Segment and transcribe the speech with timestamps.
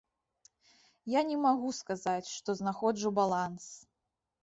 [1.17, 3.73] Я не магу сказаць, што знаходжу баланс.